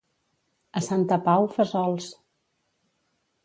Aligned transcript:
A 0.81 0.83
Santa 0.85 1.19
Pau, 1.27 1.47
fesols. 1.59 2.11